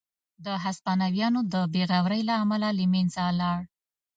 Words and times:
د 0.45 0.47
هسپانویانو 0.63 1.39
د 1.53 1.55
بې 1.73 1.83
غورۍ 1.89 2.21
له 2.29 2.33
امله 2.43 2.69
له 2.77 2.85
منځه 2.93 3.23
لاړ. 3.39 3.59